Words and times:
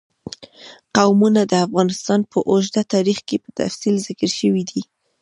قومونه 0.97 1.41
د 1.51 1.53
افغانستان 1.65 2.19
په 2.31 2.37
اوږده 2.49 2.81
تاریخ 2.93 3.19
کې 3.27 3.37
په 3.43 3.49
تفصیل 3.59 3.95
ذکر 4.07 4.29
شوی 4.39 4.63
دی. 4.71 4.81